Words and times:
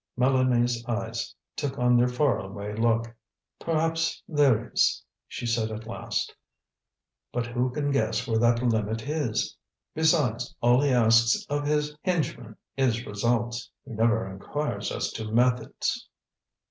Mélanie's 0.17 0.83
eyes 0.87 1.35
took 1.55 1.77
on 1.77 1.95
their 1.95 2.07
far 2.07 2.39
away 2.39 2.73
look. 2.73 3.13
"Perhaps 3.59 4.23
there 4.27 4.71
is," 4.73 5.03
she 5.27 5.45
said 5.45 5.69
at 5.69 5.85
last, 5.85 6.35
"but 7.31 7.45
who 7.45 7.69
can 7.69 7.91
guess 7.91 8.27
where 8.27 8.39
that 8.39 8.63
limit 8.63 9.03
is? 9.07 9.55
Besides, 9.93 10.55
all 10.59 10.81
he 10.81 10.89
asks 10.89 11.45
of 11.51 11.67
his 11.67 11.95
henchmen 12.03 12.55
is 12.75 13.05
results. 13.05 13.69
He 13.85 13.91
never 13.91 14.27
inquires 14.27 14.91
as 14.91 15.11
to 15.11 15.31
methods." 15.31 16.09